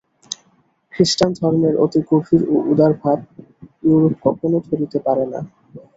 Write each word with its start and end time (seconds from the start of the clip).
খ্রীষ্টান 0.93 1.31
ধর্মের 1.39 1.75
অতি 1.83 1.99
গভীর 2.09 2.41
ও 2.47 2.65
উদার-ভাব 2.71 3.19
ইউরোপ 3.83 4.13
কখনও 4.25 4.59
ধরিতে 4.67 4.97
পারে 5.05 5.23
নাই। 5.31 5.45